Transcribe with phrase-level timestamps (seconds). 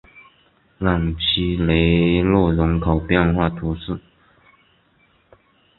[0.79, 3.99] 朗屈雷勒人口变化图示